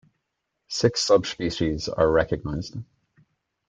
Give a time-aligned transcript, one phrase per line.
[0.67, 2.75] Six subspecies are recognised.